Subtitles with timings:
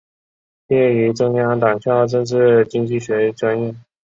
[0.65, 3.75] 毕业于中央党校政治经济学专业。